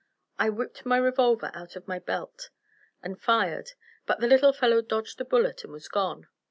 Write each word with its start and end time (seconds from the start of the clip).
I 0.39 0.49
whipped 0.49 0.83
my 0.83 0.97
revolver 0.97 1.51
out 1.53 1.75
of 1.75 1.87
my 1.87 1.99
belt 1.99 2.49
and 3.03 3.21
fired, 3.21 3.73
but 4.07 4.19
the 4.19 4.25
little 4.27 4.51
fellow 4.51 4.81
dodged 4.81 5.19
the 5.19 5.25
bullet 5.25 5.63
and 5.63 5.71
was 5.71 5.87
gone. 5.87 6.25